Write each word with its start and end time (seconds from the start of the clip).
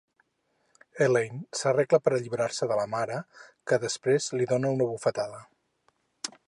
Elaine 1.07 1.59
s'arregla 1.59 1.99
per 2.07 2.13
alliberar-se 2.17 2.69
de 2.71 2.79
la 2.81 2.87
mare, 2.95 3.21
que 3.71 3.81
després 3.87 4.31
li 4.39 4.47
dona 4.55 4.75
una 4.79 4.93
bufetada. 4.95 5.45